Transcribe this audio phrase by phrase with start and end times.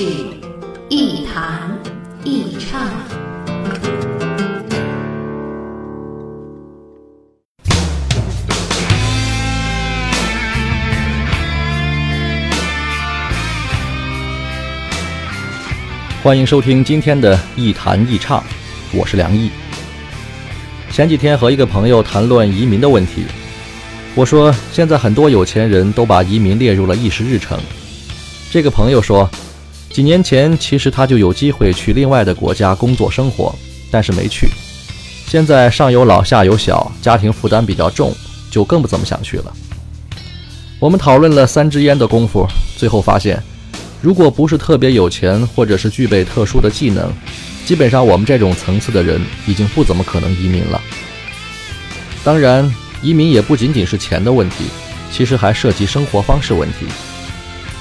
[0.00, 0.06] 是
[0.88, 1.78] 一弹
[2.24, 2.88] 一唱。
[16.22, 18.40] 欢迎收听今天的《一谈一唱》，
[18.94, 19.50] 我是梁毅。
[20.90, 23.26] 前几天和一个朋友谈论移民的问题，
[24.14, 27.60] 我说现在很多有钱人都把移民列入了议事日程。
[28.50, 29.28] 这个朋友说，
[29.92, 33.54] 几年前其实他就有机会去另外的国家工作生活，
[33.90, 34.48] 但是没去。
[35.26, 38.14] 现在上有老下有小，家庭负担比较重，
[38.50, 39.52] 就更不怎么想去了。
[40.78, 42.46] 我们讨论了三支烟的功夫，
[42.76, 43.42] 最后发现。
[44.00, 47.12] 如果不是特别有钱，或者是具备特殊的技能，
[47.66, 50.80] 基本上我们这种层次的人已经不怎么可能移民了。
[52.24, 54.64] 当然，移民也不仅仅是钱的问题，
[55.12, 56.86] 其实还涉及生活方式问题。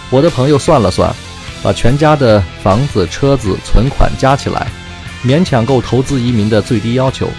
[0.09, 1.15] 我的朋友算了算，
[1.61, 4.67] 把全家的房子、车子、存款加起来，
[5.23, 7.29] 勉强够投资移民的最低要求。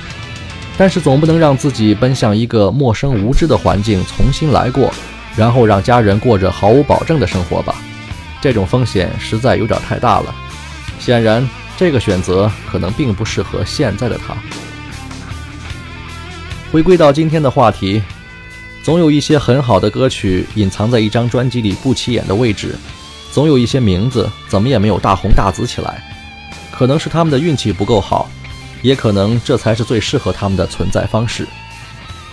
[0.77, 4.93] 但是总不能让自己奔向一个陌生无知的环境重新来过，
[5.37, 7.75] 然后让家人过着毫无保证的生活吧。
[8.41, 10.35] 这种风险实在有点太大了，
[10.99, 14.35] 显然这个选择可能并不适合现在的他。
[16.73, 18.03] 回归到今天的话题，
[18.83, 22.75] 总有一些很好的歌曲隐藏在一张专辑里不起眼的位置，
[23.33, 26.03] 总有一些名字怎么也没有大红大紫起来，
[26.71, 28.29] 可能是他们的运气不够好，
[28.83, 31.47] 也可能这才是最适合他们的存在方式。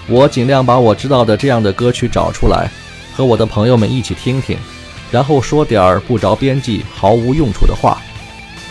[0.07, 2.71] 我尽量把我知道的这样的歌曲找出来，
[3.16, 4.57] 和我的朋友们一起听听。
[5.09, 8.01] 然后说点儿不着边际、毫无用处的话，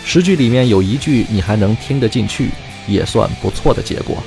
[0.05, 2.51] 十句里面有一句你还能听得进去，
[2.87, 4.17] 也算不错的结果。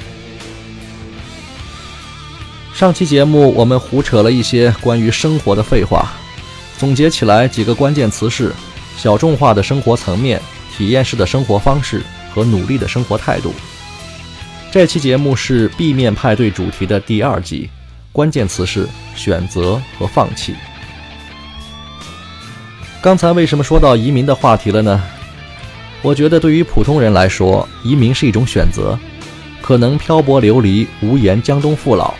[2.74, 6.10] 上期节目我们胡扯了一些关于生活的废话，
[6.80, 8.54] 总结起来几个关键词是：
[8.96, 10.40] 小众化的生活层面、
[10.74, 12.02] 体验式的生活方式
[12.32, 13.52] 和努力的生活态度。
[14.72, 17.68] 这期节目是 B 面派对主题的第二集，
[18.12, 20.54] 关键词是选择和放弃。
[23.02, 25.02] 刚才为什么说到移民的话题了呢？
[26.00, 28.98] 我觉得对于普通人来说，移民是一种选择，
[29.60, 32.14] 可能漂泊流离，无颜江东父老，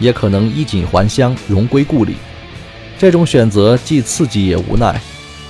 [0.00, 2.16] 也可能衣锦还乡，荣归故里。
[2.98, 5.00] 这种选择既刺激也无奈，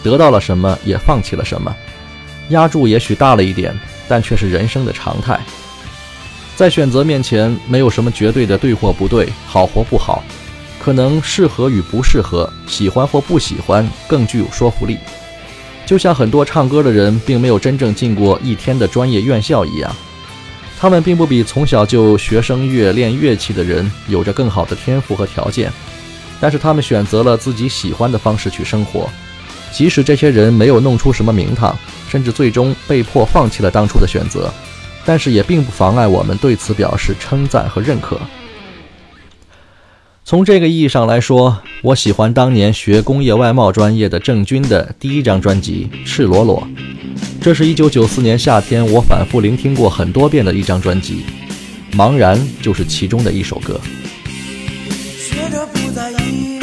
[0.02, 1.74] 得到了什么也放弃了什么，
[2.48, 5.38] 压注也许大了一点，但却是人生的常态。
[6.56, 10.24] 在选择面前，没有什么绝对的对或不对，好或不好。
[10.80, 14.96] 可能适合与不适合，喜欢或不喜欢更具有说服力。
[15.84, 19.94] 就像很多唱歌的人并没有真正进过一天的专业院校一样，
[20.78, 25.72] 他们并不比从小就学声乐、练乐器的人有着更好的天赋和条件。
[26.40, 29.08] 但是他们选择了自己喜欢的方式去生活，
[29.72, 31.76] 即使这些人没有弄出什么名堂，
[32.08, 34.52] 甚至最终被迫放弃了当初的选择，
[35.04, 38.20] 但是也并不妨碍我们对此表示称赞和认可。
[40.24, 46.66] 从这个意义上来说，我喜欢当年学工业外贸专业的郑钧的第一张专辑《赤裸裸》，
[47.40, 51.24] 这是一九九四年夏天我反复聆听过很多遍的一张专辑，
[51.96, 53.80] 《茫然》就是其中的一首歌。
[55.36, 56.55] 学着不在意，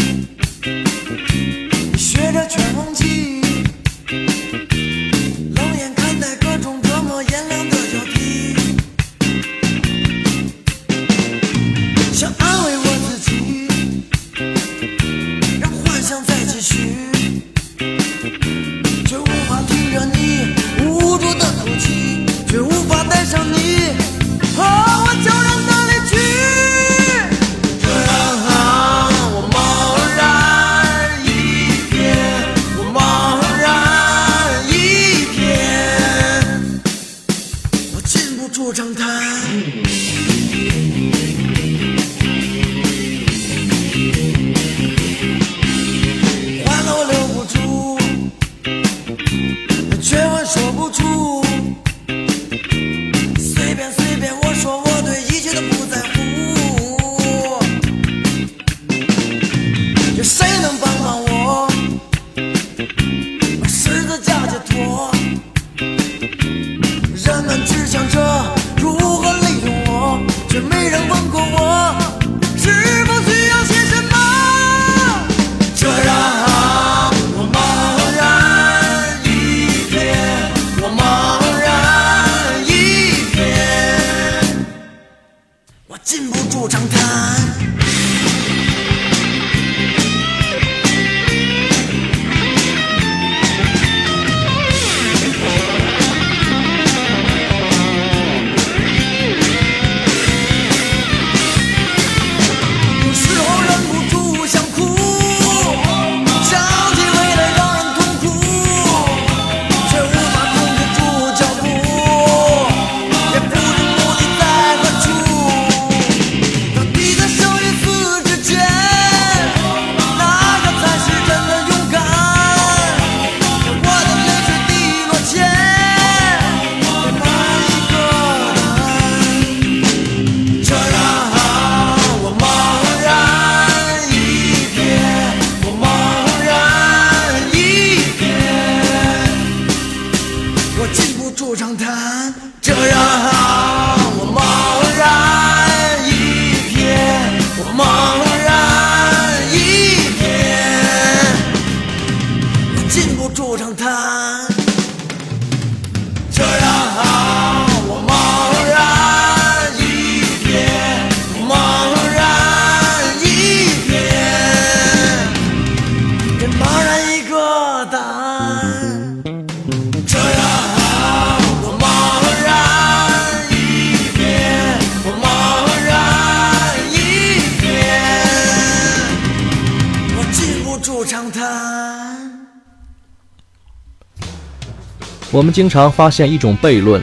[185.33, 187.01] 我们经常发现一种悖论：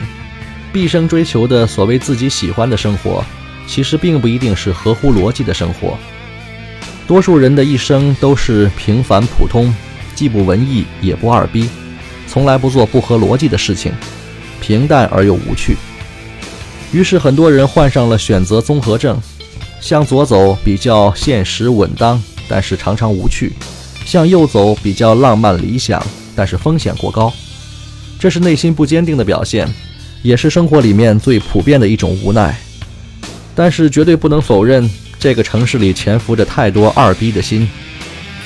[0.71, 3.21] 毕生追求的所谓自己喜欢的生活，
[3.67, 5.97] 其实并不一定是合乎逻辑的生活。
[7.05, 9.73] 多数人的一生都是平凡普通，
[10.15, 11.67] 既不文艺也不二逼，
[12.25, 13.91] 从来不做不合逻辑的事情，
[14.61, 15.75] 平淡而又无趣。
[16.93, 19.19] 于是很多人患上了选择综合症，
[19.81, 23.49] 向左走比较现实稳当，但是常常无趣；
[24.05, 26.01] 向右走比较浪漫理想，
[26.33, 27.33] 但是风险过高。
[28.21, 29.67] 这是内心不坚定的表现，
[30.21, 32.55] 也是生活里面最普遍的一种无奈。
[33.55, 34.87] 但是绝对不能否认，
[35.19, 37.67] 这个城市里潜伏着太多二逼的心。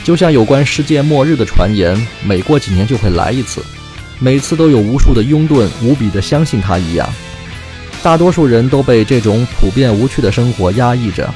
[0.01, 1.94] 就像有关世界末日的传言，
[2.24, 3.62] 每过几年就会来一次，
[4.18, 7.13] 每次都有无数的拥趸无比的相信它一样。
[8.01, 11.30] 大多数人都被这种普遍无趣的生活压抑着，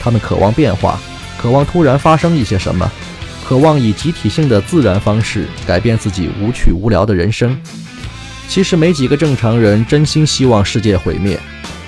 [0.00, 0.98] 他们渴望变化，
[1.36, 2.90] 渴望突然发生一些什么。
[3.46, 7.56] 渴望以集体性的自然方式改变自己无趣无聊的人生。
[8.48, 11.38] 其实没几个正常人真心希望世界毁灭。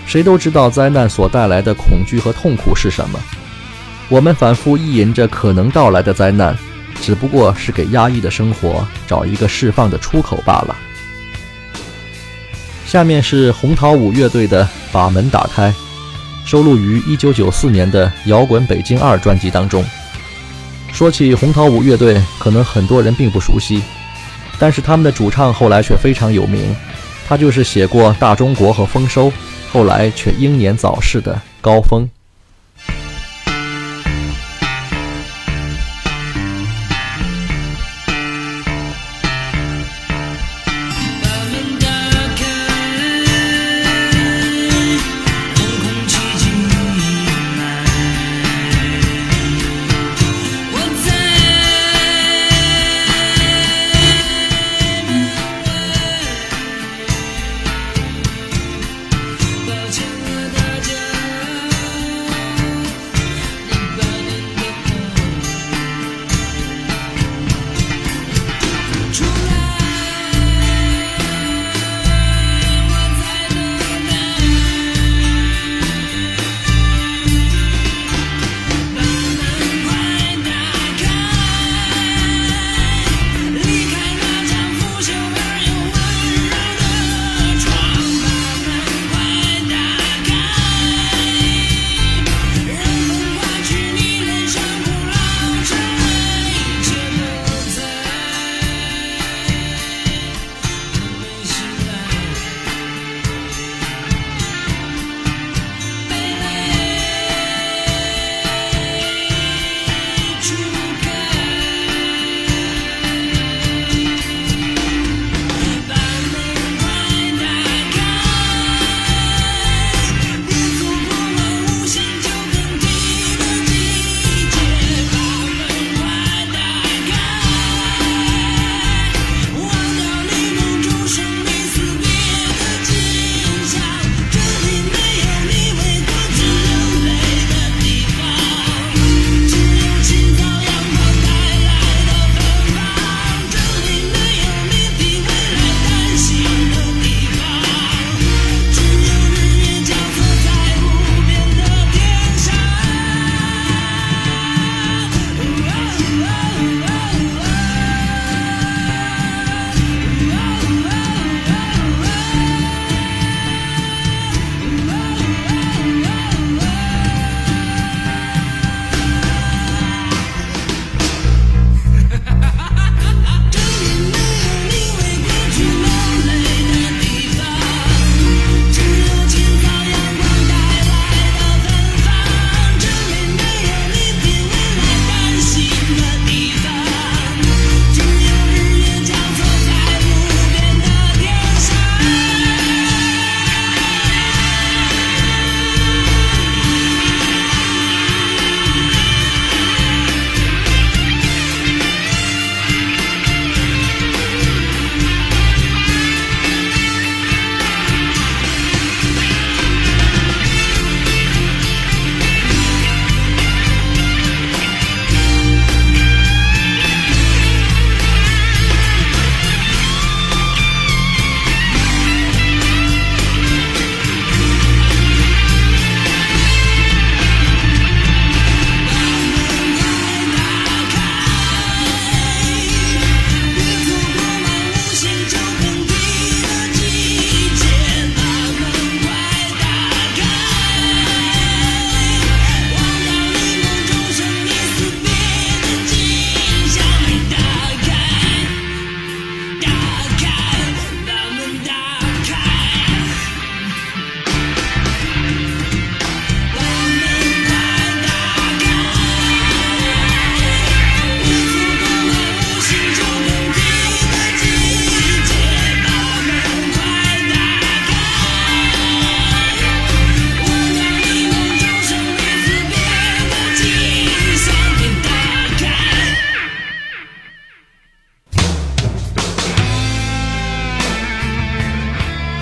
[0.07, 3.19] 谁都知道灾难所带来的恐惧和痛苦是什么。
[4.09, 6.57] 我们反复意淫着可能到来的灾难，
[7.03, 10.77] 只不过是给压抑的生活找一个释放的出口罢了。
[12.87, 15.71] 下面是红桃五乐队的《把门打开》，
[16.45, 19.85] 收录于1994年的《摇滚北京二》专辑当中。
[20.97, 23.83] 说起红桃五乐队，可能很多人并不熟悉，
[24.59, 26.75] 但是他们的主唱后来却非常有名，
[27.29, 29.29] 他就是写过《大中国》和《丰收》，
[29.71, 32.09] 后来却英年早逝的高峰。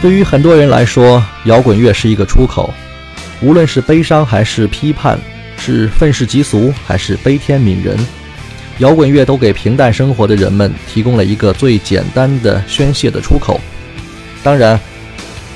[0.05, 2.71] 对于很多人来说，摇滚乐是一个出口，
[3.41, 5.19] 无论是悲伤还是批判，
[5.57, 7.97] 是愤世嫉俗还是悲天悯人，
[8.81, 13.59] 摇滚乐都给平淡生活的人们提供了一个最简单的宣泄的出口。
[14.43, 14.79] 当然，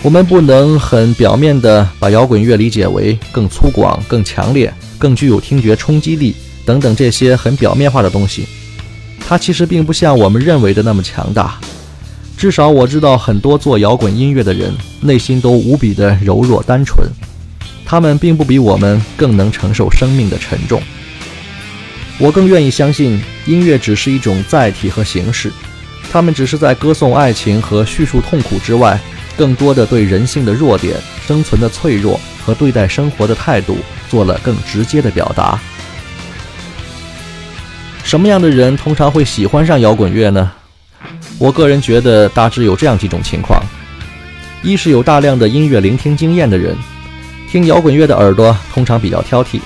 [0.01, 8.49] 我们不能很表面的把摇滚乐理解为更粗犷、更强烈、更具有听觉冲击力等等这些很表面化的东西，
[9.29, 11.61] 它其实并不像我们认为的那么强大。
[12.39, 17.05] 至少我知道很多做摇滚音乐的人内心都无比的柔弱单纯，
[17.85, 20.81] 他们并不比我们更能承受生命的沉重。
[22.17, 25.51] 我更愿意相信音乐只是一种载体和形式，
[26.13, 29.01] 他们只是在歌颂爱情和叙述痛苦之外，
[29.37, 33.79] 更多的对人性的弱点、生存的脆弱和对待生活的态度
[34.09, 35.59] 做了更直接的表达。
[38.05, 40.53] 什么样的人通常会喜欢上摇滚乐呢？
[41.39, 43.63] 我个人觉得大致有这样几种情况：
[44.63, 46.77] 一是有大量的音乐聆听经验的人，
[47.49, 49.61] 听摇滚乐的耳朵通常比较挑剔；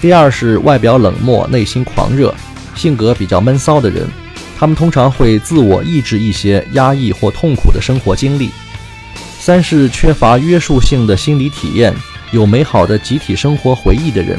[0.00, 2.32] 第二是外表冷漠、内心狂热、
[2.76, 4.08] 性格比较闷骚的人，
[4.56, 8.50] 他们通常会自我抑制一些压抑或痛苦的生活经历；
[9.40, 11.92] 三是缺乏约束性的心理体验、
[12.30, 14.38] 有美好的集体生活回忆的人，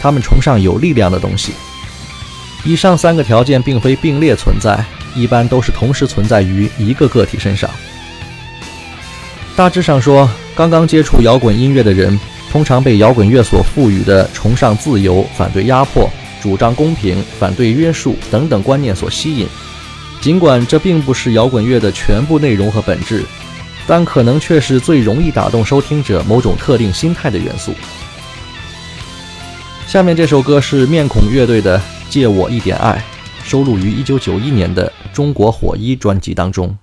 [0.00, 1.52] 他们崇尚有力量的东西。
[2.64, 4.82] 以上三个条件并非并列存在。
[5.14, 7.68] 一般都是同时存在于一个个体身上。
[9.56, 12.18] 大致上说，刚刚接触摇滚音乐的人，
[12.50, 16.08] 通常被摇滚乐所赋予的崇尚自由、反对压迫、
[16.42, 19.46] 主张公平、反对约束等等观念所吸引。
[20.20, 23.24] 尽管这并不是摇滚乐的全部内容和本质，
[23.86, 27.74] 但可能却是最容易打动收听者某种特定心态的元素。
[29.86, 32.92] 下面这首歌是面孔乐队的《借我一点爱》。
[33.50, 36.78] 收录于1991年的《中国火一》专辑当中。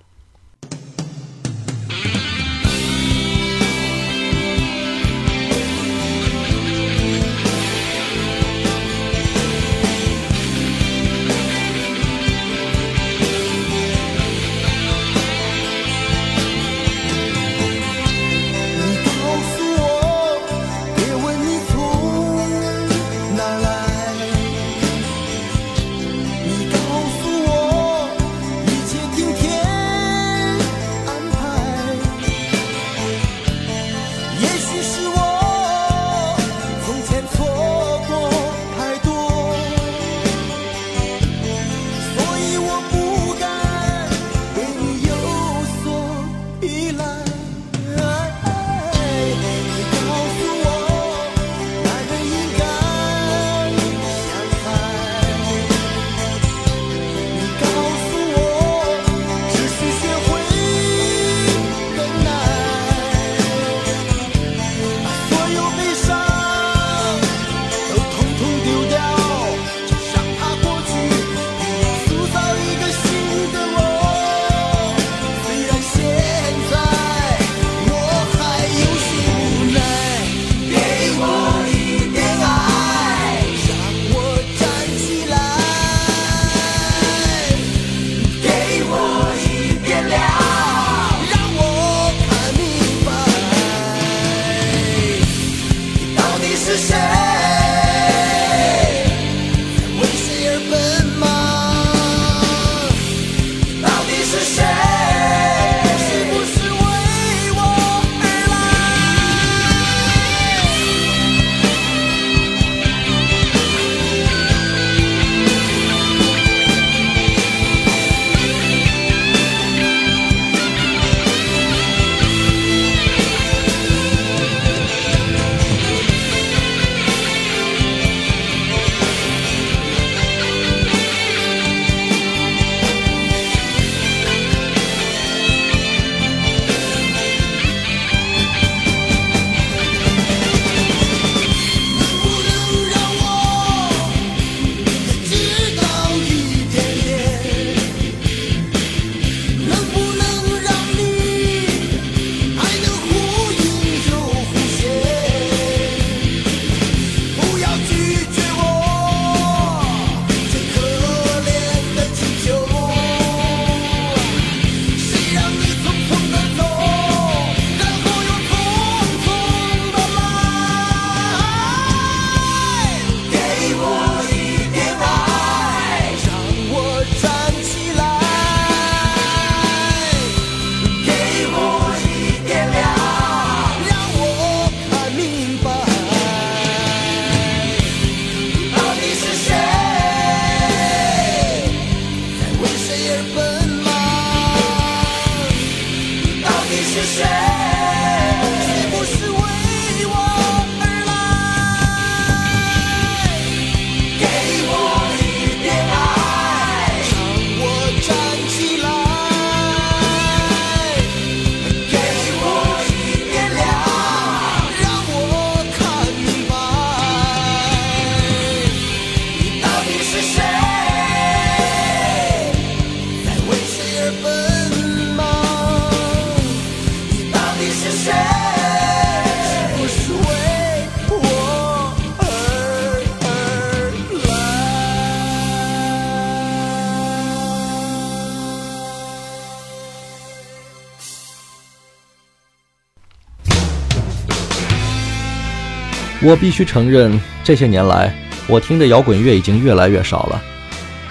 [246.20, 248.12] 我必须承认，这些年来
[248.48, 250.42] 我听的摇滚乐已经越来越少了。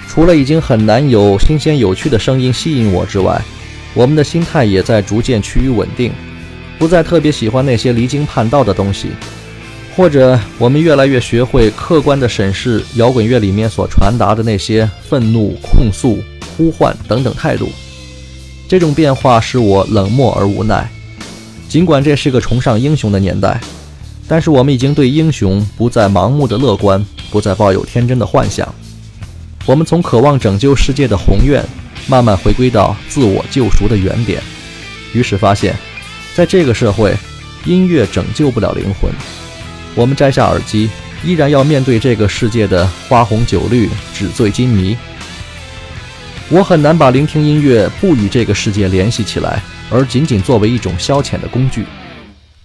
[0.07, 3.39] 除了已经很难有新鲜有趣的声音吸引我之外，
[3.93, 6.11] 我们的心态也在逐渐趋于稳定，
[6.77, 9.09] 不再特别喜欢那些离经叛道的东西，
[9.95, 16.19] 或者我们越来越学会客观地审视摇滚乐里面所传达的那些愤怒、控诉、
[16.57, 17.71] 呼唤等等态度。
[18.67, 20.89] 这种变化使我冷漠而无奈。
[21.69, 23.59] 尽管这是个崇尚英雄的年代，
[24.27, 28.73] 但是我们已经对英雄不再盲目的乐观，不再抱有天真的幻想。
[29.65, 31.63] 我们从渴望拯救世界的宏愿。
[32.09, 34.41] 慢慢回归到自我救赎的原点，
[35.11, 35.75] 于是发现，
[36.33, 37.13] 在这个社会，
[37.65, 39.11] 音乐拯救不了灵魂。
[39.93, 40.89] 我们摘下耳机，
[41.21, 44.95] 依然要面对这个世界的花红酒绿、纸醉金迷。
[46.49, 51.85] 我很难把聆听音乐不与这个世界联系起来，而仅仅作为一种消遣的工具。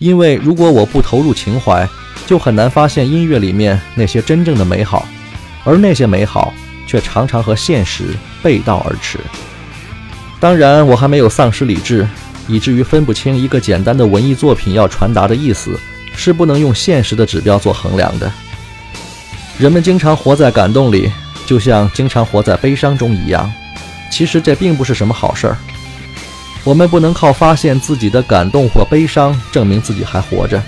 [0.02, 1.88] 因为如果我不投入情怀，
[2.26, 5.06] 就很难发现音乐里面那些真正的美好，
[5.64, 6.52] 而那些美好。
[6.84, 8.04] 却常常和现实
[8.42, 9.18] 背道而驰。
[10.38, 12.06] 当然，我还没有丧失理智，
[12.46, 15.78] 以至于分不清一个简单的文艺作品要传达的意思
[16.14, 18.30] 是不能用现实的指标做衡量的。
[19.56, 21.10] 人们经常活在感动里，
[21.46, 23.50] 就像经常活在悲伤中一样。
[24.10, 25.56] 其实这并不是什么好事儿。
[26.64, 30.62] 我们不能靠发现自己的感动或悲伤证明自己还活着，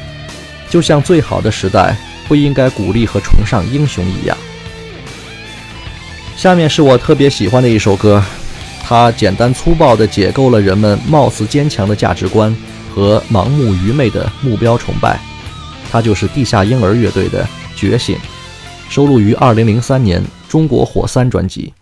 [0.69, 4.37] 就像最好的时代不应该鼓励和崇尚英雄一样。
[6.37, 8.21] 下面是我特别喜欢的一首歌，
[8.83, 12.55] 它简单粗暴地解构了人们貌似坚强的价值观
[12.93, 15.21] 和盲目愚昧的目标崇拜，
[15.93, 17.45] 它就是地下婴儿乐队的
[17.77, 18.17] 《觉醒》，
[18.89, 21.73] 收录于2003年《中国火三》专辑。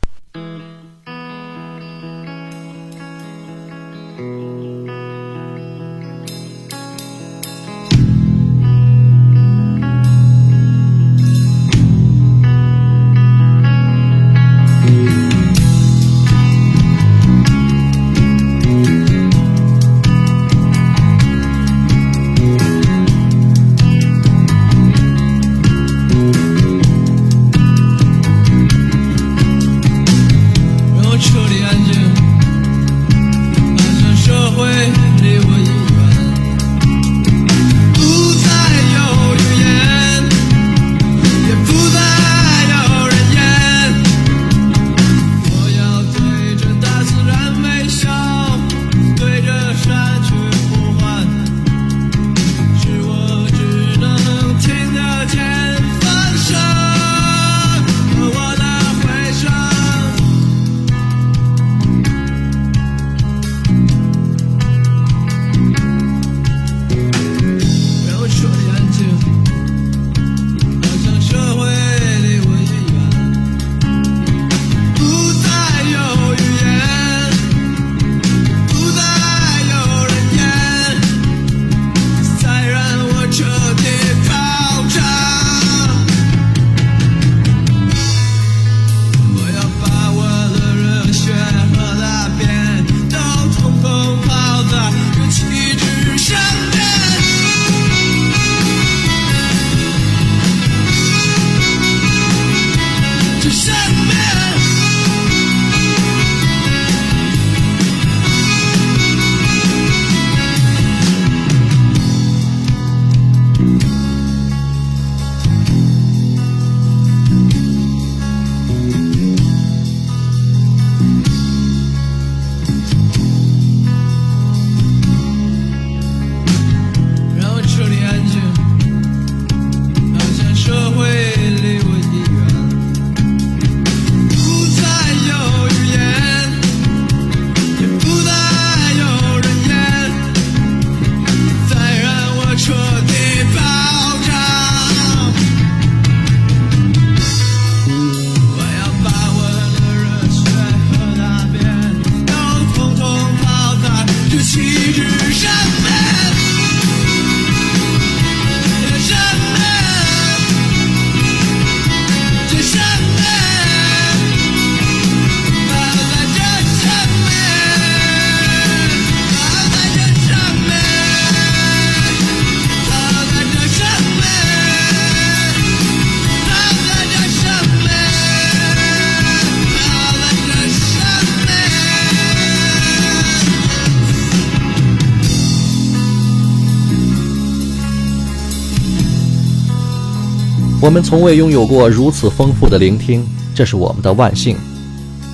[190.82, 194.56] 我们从未拥有过如此丰富的聆听，这是我们的万幸。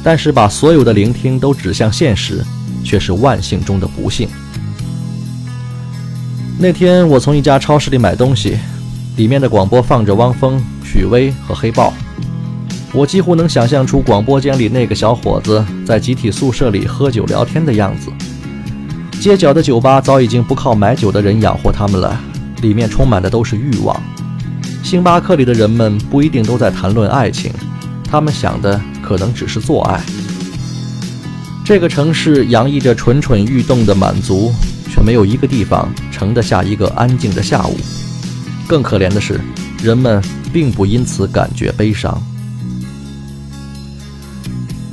[0.05, 2.45] 但是把所有的聆听都指向现实，
[2.85, 4.29] 却是万幸中的不幸。
[6.59, 8.59] 那天我从一家超市里买东西，
[9.17, 11.95] 里面的广播放着汪峰、许巍和黑豹。
[12.93, 18.13] 我几乎能想象出广播间里那个小伙子在集体宿舍里喝酒聊天的样子。
[19.19, 22.21] 街角的酒吧早已经不靠买酒的人养活他们了，
[22.61, 23.99] 里面充满的都是欲望。
[24.83, 27.53] 星巴克里的人们不一定都在谈论爱情，
[28.05, 30.01] 他们想的可能只是做爱。
[31.65, 34.51] 这个城市洋溢着蠢蠢欲动的满足，
[34.91, 37.77] 却没有一个地方盛得下一个安静的下午。
[38.67, 39.39] 更可怜的是，
[39.83, 42.19] 人们并不因此感觉悲伤。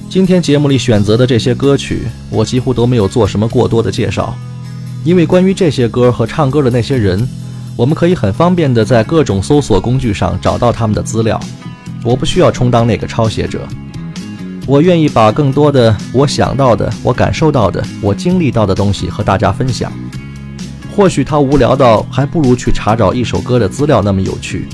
[0.09, 4.35] 今天节目里选择的这些歌曲，我几乎都没有做什么过多的介绍，
[5.05, 7.25] 因为关于这些歌和唱歌的那些人，
[7.77, 11.39] 我们可以很方便的在各种搜索工具上找到他们的资料。
[12.03, 13.67] 我不需要充当那个抄写者，
[14.65, 19.91] 我愿意把更多的我想到的、我感受到的、我经历到的东西和大家分享。
[20.95, 24.69] 或许他无聊到还不如去查找一首歌的资料那么有趣，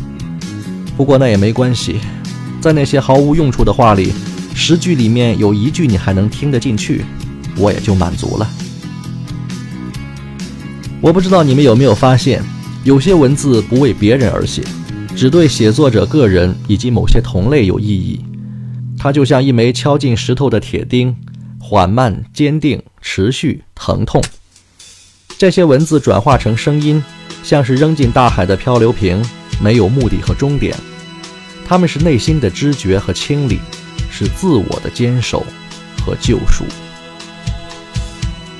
[0.95, 1.99] 不过那也没关系，
[2.59, 4.13] 在那些毫无用处的话里。
[4.53, 7.03] 十句里面有一句你还能听得进去，
[7.57, 8.47] 我也就满足了。
[10.99, 12.43] 我不知道你们有没有发现，
[12.83, 14.63] 有些文字不为别人而写，
[15.15, 18.19] 只对写作者个人以及某些同类有意义。
[18.97, 21.15] 它就像一枚敲进石头的铁钉，
[21.59, 24.21] 缓慢、坚定、持续、疼痛。
[25.37, 27.03] 这些文字转化成声音，
[27.43, 29.23] 像是扔进大海的漂流瓶，
[29.61, 30.75] 没有目的和终点。
[31.67, 33.59] 它们是内心的知觉和清理。
[34.13, 35.43] 是自我的坚守
[36.05, 36.65] 和救赎。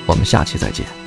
[0.06, 1.01] 我们下期再见。